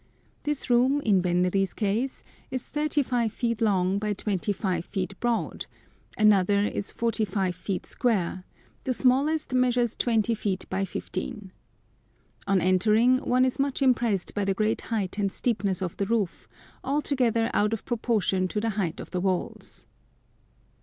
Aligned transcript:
This 0.45 0.67
room 0.67 0.99
in 1.01 1.21
Benri's 1.21 1.75
case 1.75 2.23
is 2.49 2.69
35 2.69 3.31
feet 3.31 3.61
long 3.61 3.99
by 3.99 4.13
25 4.13 4.83
feet 4.83 5.13
broad, 5.19 5.67
another 6.17 6.61
is 6.61 6.91
45 6.91 7.55
feet 7.55 7.85
square, 7.85 8.43
the 8.83 8.93
smallest 8.93 9.53
measures 9.53 9.93
20 9.95 10.33
feet 10.33 10.65
by 10.71 10.85
15. 10.85 11.51
On 12.47 12.61
entering, 12.61 13.19
one 13.19 13.45
is 13.45 13.59
much 13.59 13.83
impressed 13.83 14.33
by 14.33 14.43
the 14.43 14.55
great 14.55 14.81
height 14.89 15.19
and 15.19 15.31
steepness 15.31 15.83
of 15.83 15.95
the 15.97 16.07
roof, 16.07 16.47
altogether 16.83 17.51
out 17.53 17.71
of 17.71 17.85
proportion 17.85 18.47
to 18.47 18.59
the 18.59 18.71
height 18.71 18.99
of 18.99 19.11
the 19.11 19.21
walls. 19.21 19.85